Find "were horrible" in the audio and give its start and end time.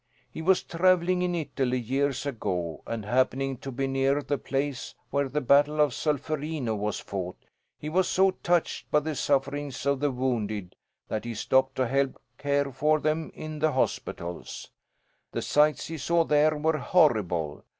16.57-17.63